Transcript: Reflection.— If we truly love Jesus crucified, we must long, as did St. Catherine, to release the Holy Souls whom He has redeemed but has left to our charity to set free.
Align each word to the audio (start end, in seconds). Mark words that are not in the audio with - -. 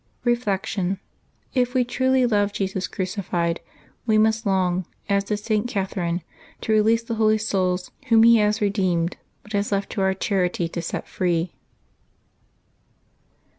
Reflection.— 0.23 0.99
If 1.61 1.75
we 1.75 1.83
truly 1.85 2.25
love 2.25 2.51
Jesus 2.53 2.87
crucified, 2.87 3.59
we 4.07 4.17
must 4.17 4.47
long, 4.47 4.87
as 5.07 5.25
did 5.25 5.37
St. 5.37 5.67
Catherine, 5.67 6.23
to 6.61 6.73
release 6.73 7.03
the 7.03 7.13
Holy 7.21 7.37
Souls 7.37 7.91
whom 8.07 8.23
He 8.23 8.37
has 8.37 8.61
redeemed 8.61 9.17
but 9.43 9.53
has 9.53 9.71
left 9.71 9.91
to 9.91 10.01
our 10.01 10.15
charity 10.15 10.67
to 10.69 10.81
set 10.81 11.07
free. 11.07 11.53